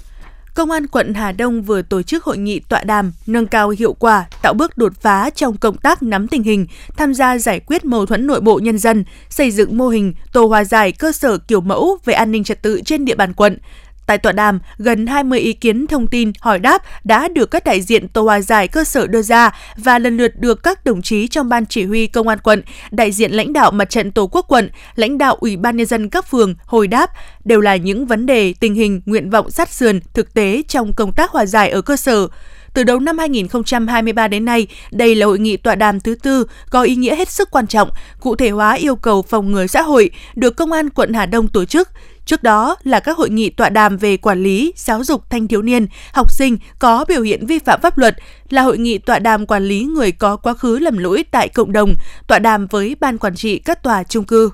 [0.54, 3.92] Công an quận Hà Đông vừa tổ chức hội nghị tọa đàm nâng cao hiệu
[3.92, 7.84] quả, tạo bước đột phá trong công tác nắm tình hình, tham gia giải quyết
[7.84, 11.38] mâu thuẫn nội bộ nhân dân, xây dựng mô hình tổ hòa giải cơ sở
[11.38, 13.58] kiểu mẫu về an ninh trật tự trên địa bàn quận,
[14.06, 17.82] Tại tọa đàm, gần 20 ý kiến thông tin hỏi đáp đã được các đại
[17.82, 21.28] diện tổ hòa giải cơ sở đưa ra và lần lượt được các đồng chí
[21.28, 24.44] trong ban chỉ huy công an quận, đại diện lãnh đạo mặt trận tổ quốc
[24.48, 27.10] quận, lãnh đạo ủy ban nhân dân các phường hồi đáp
[27.44, 31.12] đều là những vấn đề tình hình nguyện vọng sát sườn thực tế trong công
[31.12, 32.28] tác hòa giải ở cơ sở.
[32.74, 36.82] Từ đầu năm 2023 đến nay, đây là hội nghị tọa đàm thứ tư có
[36.82, 37.90] ý nghĩa hết sức quan trọng,
[38.20, 41.48] cụ thể hóa yêu cầu phòng ngừa xã hội được Công an quận Hà Đông
[41.48, 41.88] tổ chức.
[42.24, 45.62] Trước đó là các hội nghị tọa đàm về quản lý, giáo dục thanh thiếu
[45.62, 48.16] niên, học sinh có biểu hiện vi phạm pháp luật,
[48.50, 51.72] là hội nghị tọa đàm quản lý người có quá khứ lầm lỗi tại cộng
[51.72, 51.94] đồng,
[52.26, 54.50] tọa đàm với ban quản trị các tòa trung cư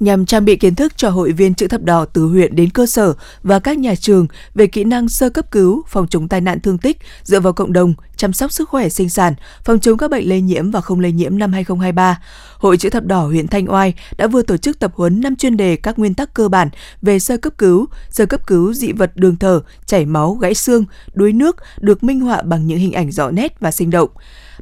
[0.00, 2.86] nhằm trang bị kiến thức cho hội viên chữ thập đỏ từ huyện đến cơ
[2.86, 6.60] sở và các nhà trường về kỹ năng sơ cấp cứu, phòng chống tai nạn
[6.60, 10.10] thương tích dựa vào cộng đồng, chăm sóc sức khỏe sinh sản, phòng chống các
[10.10, 12.20] bệnh lây nhiễm và không lây nhiễm năm 2023.
[12.58, 15.56] Hội chữ thập đỏ huyện Thanh Oai đã vừa tổ chức tập huấn 5 chuyên
[15.56, 16.68] đề các nguyên tắc cơ bản
[17.02, 20.84] về sơ cấp cứu, sơ cấp cứu dị vật đường thở, chảy máu, gãy xương,
[21.14, 24.10] đuối nước được minh họa bằng những hình ảnh rõ nét và sinh động.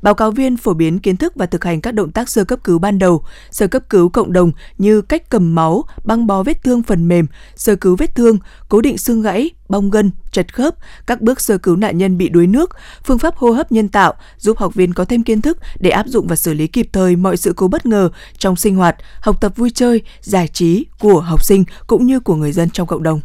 [0.03, 2.59] Báo cáo viên phổ biến kiến thức và thực hành các động tác sơ cấp
[2.65, 6.65] cứu ban đầu, sơ cấp cứu cộng đồng như cách cầm máu, băng bó vết
[6.65, 7.27] thương phần mềm,
[7.57, 10.75] sơ cứu vết thương, cố định xương gãy, bong gân, chật khớp,
[11.07, 12.71] các bước sơ cứu nạn nhân bị đuối nước,
[13.05, 16.07] phương pháp hô hấp nhân tạo giúp học viên có thêm kiến thức để áp
[16.07, 19.41] dụng và xử lý kịp thời mọi sự cố bất ngờ trong sinh hoạt, học
[19.41, 23.03] tập vui chơi, giải trí của học sinh cũng như của người dân trong cộng
[23.03, 23.21] đồng.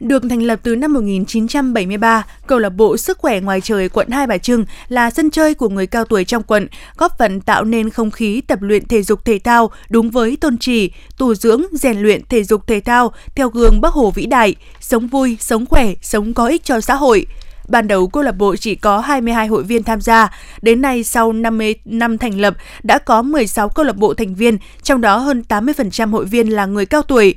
[0.00, 4.26] Được thành lập từ năm 1973, câu lạc bộ Sức khỏe ngoài trời quận Hai
[4.26, 7.90] Bà Trưng là sân chơi của người cao tuổi trong quận, góp phần tạo nên
[7.90, 11.98] không khí tập luyện thể dục thể thao đúng với tôn trì, tu dưỡng, rèn
[11.98, 15.92] luyện thể dục thể thao theo gương Bắc Hồ vĩ đại, sống vui, sống khỏe,
[16.02, 17.26] sống có ích cho xã hội.
[17.68, 20.30] Ban đầu câu lạc bộ chỉ có 22 hội viên tham gia,
[20.62, 24.58] đến nay sau 50 năm thành lập đã có 16 câu lạc bộ thành viên,
[24.82, 27.34] trong đó hơn 80% hội viên là người cao tuổi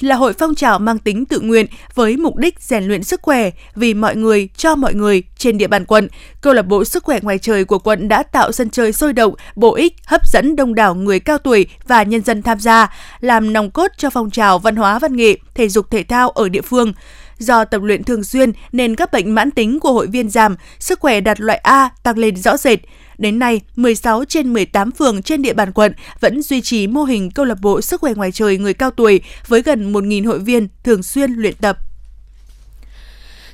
[0.00, 3.50] là hội phong trào mang tính tự nguyện với mục đích rèn luyện sức khỏe
[3.74, 6.08] vì mọi người cho mọi người trên địa bàn quận.
[6.40, 9.34] Câu lạc bộ sức khỏe ngoài trời của quận đã tạo sân chơi sôi động,
[9.56, 13.52] bổ ích, hấp dẫn đông đảo người cao tuổi và nhân dân tham gia, làm
[13.52, 16.62] nòng cốt cho phong trào văn hóa văn nghệ, thể dục thể thao ở địa
[16.62, 16.92] phương.
[17.38, 21.00] Do tập luyện thường xuyên nên các bệnh mãn tính của hội viên giảm, sức
[21.00, 22.78] khỏe đạt loại A tăng lên rõ rệt.
[23.20, 27.30] Đến nay, 16 trên 18 phường trên địa bàn quận vẫn duy trì mô hình
[27.30, 30.68] câu lạc bộ sức khỏe ngoài trời người cao tuổi với gần 1.000 hội viên
[30.84, 31.78] thường xuyên luyện tập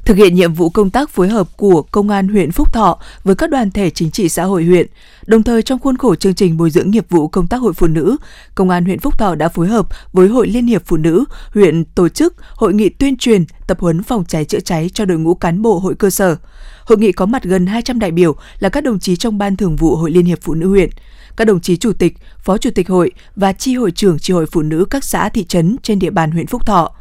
[0.07, 3.35] thực hiện nhiệm vụ công tác phối hợp của Công an huyện Phúc Thọ với
[3.35, 4.87] các đoàn thể chính trị xã hội huyện.
[5.27, 7.87] Đồng thời trong khuôn khổ chương trình bồi dưỡng nghiệp vụ công tác hội phụ
[7.87, 8.16] nữ,
[8.55, 11.85] Công an huyện Phúc Thọ đã phối hợp với Hội Liên hiệp Phụ nữ huyện
[11.85, 15.35] tổ chức hội nghị tuyên truyền tập huấn phòng cháy chữa cháy cho đội ngũ
[15.35, 16.37] cán bộ hội cơ sở.
[16.85, 19.77] Hội nghị có mặt gần 200 đại biểu là các đồng chí trong ban thường
[19.77, 20.90] vụ Hội Liên hiệp Phụ nữ huyện,
[21.37, 24.47] các đồng chí chủ tịch, phó chủ tịch hội và chi hội trưởng chi hội
[24.47, 26.92] phụ nữ các xã thị trấn trên địa bàn huyện Phúc Thọ.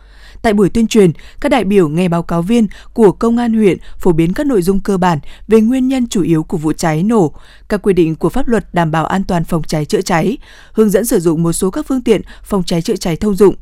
[0.46, 3.78] Tại buổi tuyên truyền, các đại biểu nghe báo cáo viên của công an huyện
[4.00, 7.04] phổ biến các nội dung cơ bản về nguyên nhân chủ yếu của vụ cháy
[7.04, 7.34] nổ,
[7.70, 10.38] các quy định của pháp luật đảm bảo an toàn phòng cháy chữa cháy,
[10.74, 13.56] hướng dẫn sử dụng một số các phương tiện phòng cháy chữa cháy thông dụng,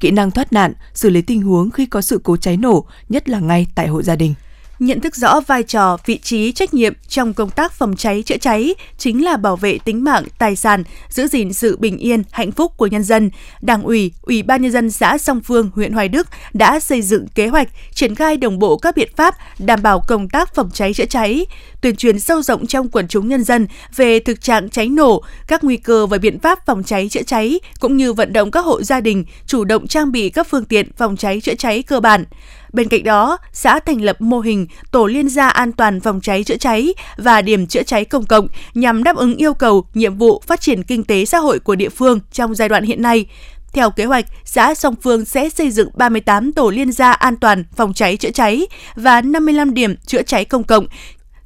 [0.00, 3.28] kỹ năng thoát nạn, xử lý tình huống khi có sự cố cháy nổ, nhất
[3.28, 4.34] là ngay tại hộ gia đình.
[4.78, 8.36] Nhận thức rõ vai trò, vị trí, trách nhiệm trong công tác phòng cháy chữa
[8.36, 12.52] cháy chính là bảo vệ tính mạng, tài sản, giữ gìn sự bình yên, hạnh
[12.52, 13.30] phúc của nhân dân.
[13.60, 17.26] Đảng ủy, Ủy ban nhân dân xã Song Phương, huyện Hoài Đức đã xây dựng
[17.34, 20.94] kế hoạch triển khai đồng bộ các biện pháp đảm bảo công tác phòng cháy
[20.94, 21.46] chữa cháy,
[21.80, 25.64] tuyên truyền sâu rộng trong quần chúng nhân dân về thực trạng cháy nổ, các
[25.64, 28.82] nguy cơ và biện pháp phòng cháy chữa cháy cũng như vận động các hộ
[28.82, 32.24] gia đình chủ động trang bị các phương tiện phòng cháy chữa cháy cơ bản.
[32.72, 36.44] Bên cạnh đó, xã thành lập mô hình tổ liên gia an toàn phòng cháy
[36.44, 40.42] chữa cháy và điểm chữa cháy công cộng nhằm đáp ứng yêu cầu, nhiệm vụ
[40.46, 43.26] phát triển kinh tế xã hội của địa phương trong giai đoạn hiện nay.
[43.72, 47.64] Theo kế hoạch, xã Song Phương sẽ xây dựng 38 tổ liên gia an toàn
[47.76, 50.86] phòng cháy chữa cháy và 55 điểm chữa cháy công cộng,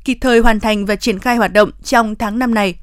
[0.05, 2.75] kịp thời hoàn thành và triển khai hoạt động trong tháng năm này.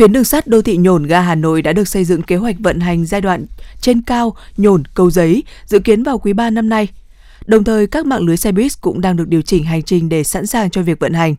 [0.00, 2.56] Tuyến đường sắt đô thị Nhổn ga Hà Nội đã được xây dựng kế hoạch
[2.58, 3.46] vận hành giai đoạn
[3.80, 6.88] trên cao Nhổn Cầu Giấy, dự kiến vào quý 3 năm nay.
[7.46, 10.24] Đồng thời, các mạng lưới xe buýt cũng đang được điều chỉnh hành trình để
[10.24, 11.34] sẵn sàng cho việc vận hành.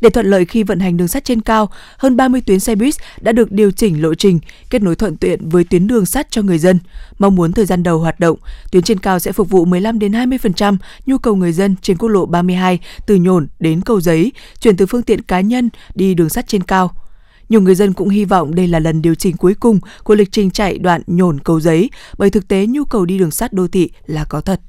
[0.00, 2.94] Để thuận lợi khi vận hành đường sắt trên cao, hơn 30 tuyến xe buýt
[3.20, 6.42] đã được điều chỉnh lộ trình, kết nối thuận tiện với tuyến đường sắt cho
[6.42, 6.78] người dân.
[7.18, 8.38] Mong muốn thời gian đầu hoạt động,
[8.72, 12.08] tuyến trên cao sẽ phục vụ 15 đến 20% nhu cầu người dân trên quốc
[12.08, 16.28] lộ 32 từ Nhổn đến Cầu Giấy, chuyển từ phương tiện cá nhân đi đường
[16.28, 16.94] sắt trên cao.
[17.50, 20.32] Nhiều người dân cũng hy vọng đây là lần điều chỉnh cuối cùng của lịch
[20.32, 23.68] trình chạy đoạn nhổn cầu giấy, bởi thực tế nhu cầu đi đường sắt đô
[23.68, 24.60] thị là có thật.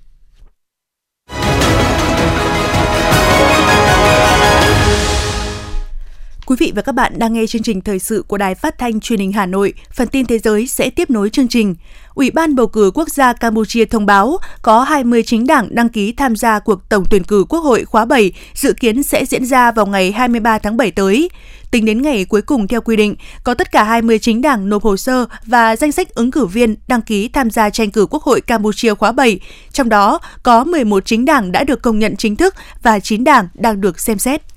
[6.51, 8.99] Quý vị và các bạn đang nghe chương trình thời sự của Đài Phát thanh
[8.99, 9.73] Truyền hình Hà Nội.
[9.93, 11.75] Phần tin thế giới sẽ tiếp nối chương trình.
[12.13, 16.11] Ủy ban bầu cử quốc gia Campuchia thông báo có 20 chính đảng đăng ký
[16.11, 19.71] tham gia cuộc tổng tuyển cử Quốc hội khóa 7 dự kiến sẽ diễn ra
[19.71, 21.29] vào ngày 23 tháng 7 tới.
[21.71, 24.83] Tính đến ngày cuối cùng theo quy định, có tất cả 20 chính đảng nộp
[24.83, 28.23] hồ sơ và danh sách ứng cử viên đăng ký tham gia tranh cử Quốc
[28.23, 29.39] hội Campuchia khóa 7.
[29.71, 33.47] Trong đó có 11 chính đảng đã được công nhận chính thức và 9 đảng
[33.53, 34.50] đang được xem xét.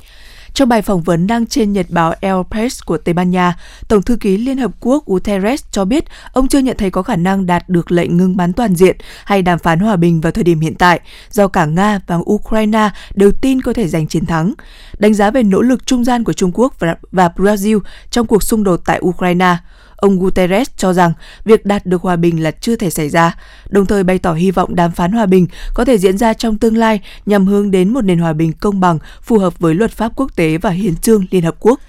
[0.54, 3.56] Trong bài phỏng vấn đăng trên nhật báo El País của Tây Ban Nha,
[3.88, 7.16] Tổng thư ký Liên Hợp Quốc Guterres cho biết ông chưa nhận thấy có khả
[7.16, 10.44] năng đạt được lệnh ngừng bắn toàn diện hay đàm phán hòa bình vào thời
[10.44, 14.54] điểm hiện tại, do cả Nga và Ukraine đều tin có thể giành chiến thắng.
[14.98, 16.74] Đánh giá về nỗ lực trung gian của Trung Quốc
[17.12, 19.56] và Brazil trong cuộc xung đột tại Ukraine,
[19.96, 21.12] Ông Guterres cho rằng
[21.44, 23.36] việc đạt được hòa bình là chưa thể xảy ra,
[23.68, 26.58] đồng thời bày tỏ hy vọng đàm phán hòa bình có thể diễn ra trong
[26.58, 29.90] tương lai nhằm hướng đến một nền hòa bình công bằng phù hợp với luật
[29.90, 31.80] pháp quốc tế và hiến trương Liên Hợp Quốc.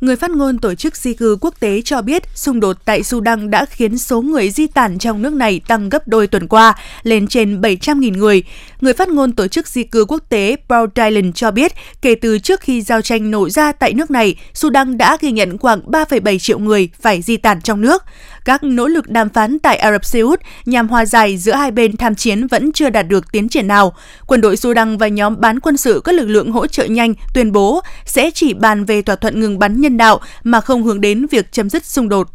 [0.00, 3.50] Người phát ngôn Tổ chức Di cư Quốc tế cho biết xung đột tại Sudan
[3.50, 7.26] đã khiến số người di tản trong nước này tăng gấp đôi tuần qua, lên
[7.26, 8.42] trên 700.000 người.
[8.84, 12.38] Người phát ngôn Tổ chức Di cư Quốc tế Paul Dylan cho biết kể từ
[12.38, 16.38] trước khi giao tranh nổ ra tại nước này, Sudan đã ghi nhận khoảng 3,7
[16.38, 18.02] triệu người phải di tản trong nước.
[18.44, 21.70] Các nỗ lực đàm phán tại Ả Rập Xê Út nhằm hòa giải giữa hai
[21.70, 23.94] bên tham chiến vẫn chưa đạt được tiến triển nào.
[24.26, 27.52] Quân đội Sudan và nhóm bán quân sự các lực lượng hỗ trợ nhanh tuyên
[27.52, 31.26] bố sẽ chỉ bàn về thỏa thuận ngừng bắn nhân đạo mà không hướng đến
[31.30, 32.28] việc chấm dứt xung đột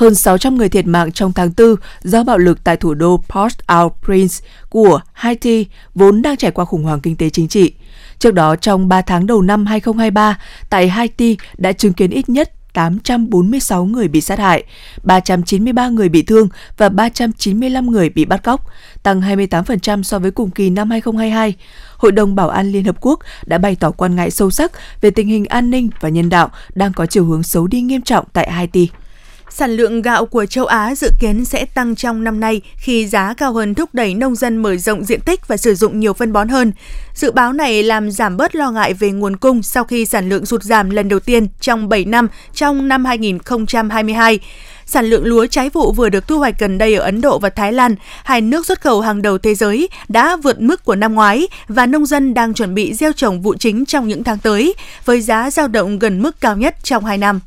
[0.00, 4.44] hơn 600 người thiệt mạng trong tháng 4 do bạo lực tại thủ đô Port-au-Prince
[4.68, 7.72] của Haiti, vốn đang trải qua khủng hoảng kinh tế chính trị.
[8.18, 10.38] Trước đó, trong 3 tháng đầu năm 2023,
[10.70, 14.64] tại Haiti đã chứng kiến ít nhất 846 người bị sát hại,
[15.02, 18.66] 393 người bị thương và 395 người bị bắt cóc,
[19.02, 21.54] tăng 28% so với cùng kỳ năm 2022.
[21.96, 25.10] Hội đồng Bảo an Liên Hợp Quốc đã bày tỏ quan ngại sâu sắc về
[25.10, 28.24] tình hình an ninh và nhân đạo đang có chiều hướng xấu đi nghiêm trọng
[28.32, 28.88] tại Haiti.
[29.52, 33.34] Sản lượng gạo của châu Á dự kiến sẽ tăng trong năm nay khi giá
[33.34, 36.32] cao hơn thúc đẩy nông dân mở rộng diện tích và sử dụng nhiều phân
[36.32, 36.72] bón hơn.
[37.14, 40.46] Dự báo này làm giảm bớt lo ngại về nguồn cung sau khi sản lượng
[40.46, 44.38] sụt giảm lần đầu tiên trong 7 năm trong năm 2022.
[44.86, 47.50] Sản lượng lúa trái vụ vừa được thu hoạch gần đây ở Ấn Độ và
[47.50, 51.14] Thái Lan, hai nước xuất khẩu hàng đầu thế giới, đã vượt mức của năm
[51.14, 54.74] ngoái và nông dân đang chuẩn bị gieo trồng vụ chính trong những tháng tới,
[55.04, 57.40] với giá giao động gần mức cao nhất trong hai năm.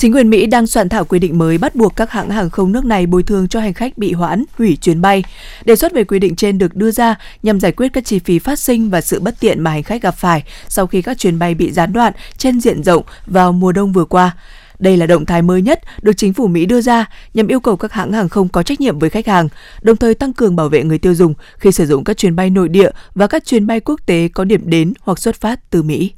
[0.00, 2.72] Chính quyền Mỹ đang soạn thảo quy định mới bắt buộc các hãng hàng không
[2.72, 5.24] nước này bồi thường cho hành khách bị hoãn, hủy chuyến bay.
[5.64, 8.38] Đề xuất về quy định trên được đưa ra nhằm giải quyết các chi phí
[8.38, 11.38] phát sinh và sự bất tiện mà hành khách gặp phải sau khi các chuyến
[11.38, 14.36] bay bị gián đoạn trên diện rộng vào mùa đông vừa qua.
[14.78, 17.76] Đây là động thái mới nhất được chính phủ Mỹ đưa ra nhằm yêu cầu
[17.76, 19.48] các hãng hàng không có trách nhiệm với khách hàng,
[19.82, 22.50] đồng thời tăng cường bảo vệ người tiêu dùng khi sử dụng các chuyến bay
[22.50, 25.82] nội địa và các chuyến bay quốc tế có điểm đến hoặc xuất phát từ
[25.82, 26.12] Mỹ.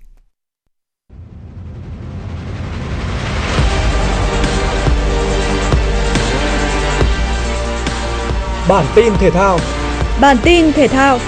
[8.68, 9.58] Bản tin thể thao.
[10.20, 11.18] Bản tin thể thao.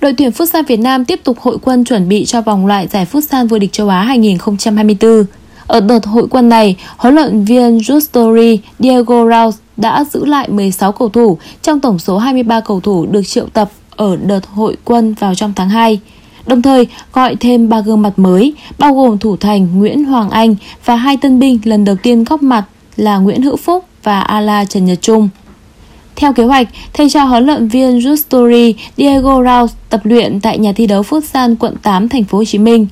[0.00, 3.06] Đội tuyển Futsal Việt Nam tiếp tục hội quân chuẩn bị cho vòng loại giải
[3.12, 5.24] Futsal vô địch châu Á 2024.
[5.66, 10.92] Ở đợt hội quân này, huấn luyện viên Justori Diego Raus đã giữ lại 16
[10.92, 15.14] cầu thủ trong tổng số 23 cầu thủ được triệu tập ở đợt hội quân
[15.20, 16.00] vào trong tháng 2
[16.46, 20.54] đồng thời gọi thêm ba gương mặt mới, bao gồm thủ thành Nguyễn Hoàng Anh
[20.84, 22.64] và hai tân binh lần đầu tiên góp mặt
[22.96, 25.28] là Nguyễn Hữu Phúc và Ala Trần Nhật Trung.
[26.16, 30.72] Theo kế hoạch, thầy trò huấn luyện viên Justori Diego Raus tập luyện tại nhà
[30.72, 32.86] thi đấu Futsal quận 8 thành phố Hồ Chí Minh.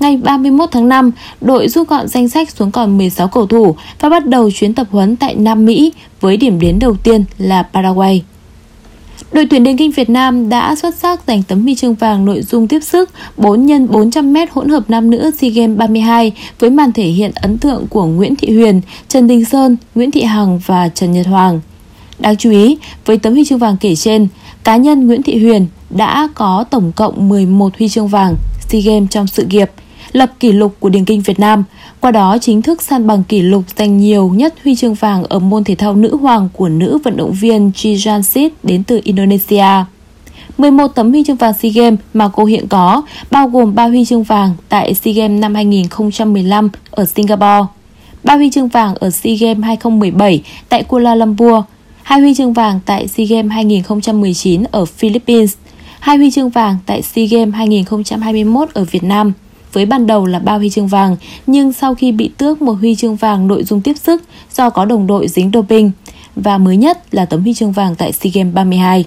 [0.00, 4.08] Ngày 31 tháng 5, đội rút gọn danh sách xuống còn 16 cầu thủ và
[4.08, 8.22] bắt đầu chuyến tập huấn tại Nam Mỹ với điểm đến đầu tiên là Paraguay.
[9.32, 12.42] Đội tuyển điền kinh Việt Nam đã xuất sắc giành tấm huy chương vàng nội
[12.42, 16.92] dung tiếp sức 4 x 400m hỗn hợp nam nữ SEA Games 32 với màn
[16.92, 20.88] thể hiện ấn tượng của Nguyễn Thị Huyền, Trần Đình Sơn, Nguyễn Thị Hằng và
[20.88, 21.60] Trần Nhật Hoàng.
[22.18, 24.28] Đáng chú ý, với tấm huy chương vàng kể trên,
[24.64, 28.34] cá nhân Nguyễn Thị Huyền đã có tổng cộng 11 huy chương vàng
[28.68, 29.70] SEA Games trong sự nghiệp–
[30.16, 31.64] lập kỷ lục của điền kinh Việt Nam,
[32.00, 35.38] qua đó chính thức san bằng kỷ lục giành nhiều nhất huy chương vàng ở
[35.38, 39.84] môn thể thao nữ hoàng của nữ vận động viên Jijansit đến từ Indonesia.
[40.58, 44.04] 11 tấm huy chương vàng SEA Games mà cô hiện có, bao gồm 3 huy
[44.04, 47.66] chương vàng tại SEA Games năm 2015 ở Singapore,
[48.24, 51.64] 3 huy chương vàng ở SEA Games 2017 tại Kuala Lumpur,
[52.02, 55.54] 2 huy chương vàng tại SEA Games 2019 ở Philippines,
[56.00, 59.32] 2 huy chương vàng tại SEA Games 2021 ở Việt Nam–
[59.76, 62.94] với ban đầu là ba huy chương vàng, nhưng sau khi bị tước một huy
[62.94, 64.22] chương vàng nội dung tiếp sức
[64.54, 65.90] do có đồng đội dính doping
[66.36, 69.04] và mới nhất là tấm huy chương vàng tại SEA Games 32.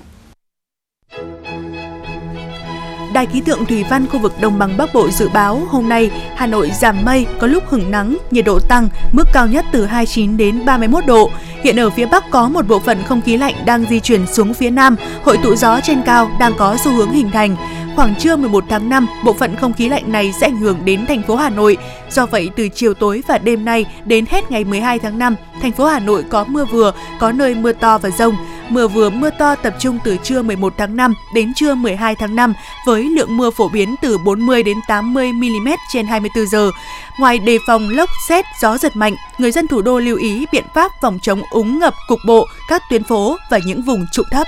[3.13, 6.11] Đài khí tượng thủy văn khu vực Đồng bằng Bắc Bộ dự báo hôm nay
[6.35, 9.85] Hà Nội giảm mây, có lúc hứng nắng, nhiệt độ tăng, mức cao nhất từ
[9.85, 11.29] 29 đến 31 độ.
[11.63, 14.53] Hiện ở phía Bắc có một bộ phận không khí lạnh đang di chuyển xuống
[14.53, 17.55] phía Nam, hội tụ gió trên cao đang có xu hướng hình thành.
[17.95, 21.05] Khoảng trưa 11 tháng 5, bộ phận không khí lạnh này sẽ ảnh hưởng đến
[21.05, 21.77] thành phố Hà Nội.
[22.09, 25.71] Do vậy, từ chiều tối và đêm nay đến hết ngày 12 tháng 5, thành
[25.71, 28.35] phố Hà Nội có mưa vừa, có nơi mưa to và rông.
[28.69, 32.35] Mưa vừa mưa to tập trung từ trưa 11 tháng 5 đến trưa 12 tháng
[32.35, 32.53] 5
[32.85, 36.71] với lượng mưa phổ biến từ 40 đến 80 mm trên 24 giờ.
[37.19, 40.65] Ngoài đề phòng lốc, xét, gió giật mạnh, người dân thủ đô lưu ý biện
[40.75, 44.47] pháp phòng chống úng ngập cục bộ các tuyến phố và những vùng trụng thấp.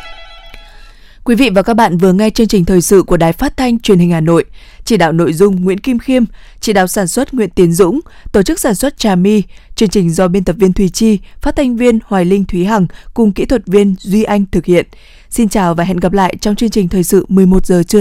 [1.25, 3.79] Quý vị và các bạn vừa nghe chương trình thời sự của Đài Phát thanh
[3.79, 4.45] Truyền hình Hà Nội.
[4.86, 6.23] Chỉ đạo nội dung Nguyễn Kim Khiêm,
[6.60, 7.99] chỉ đạo sản xuất Nguyễn Tiến Dũng,
[8.31, 9.43] tổ chức sản xuất Trà My.
[9.75, 12.88] Chương trình do biên tập viên Thùy Chi, phát thanh viên Hoài Linh Thúy Hằng
[13.13, 14.86] cùng kỹ thuật viên Duy Anh thực hiện.
[15.29, 17.99] Xin chào và hẹn gặp lại trong chương trình thời sự 11 giờ trưa